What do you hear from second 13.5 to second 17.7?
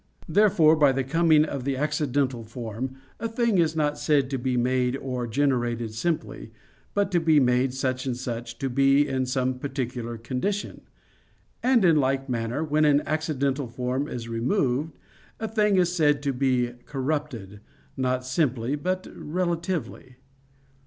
form is removed, a thing is said to be corrupted,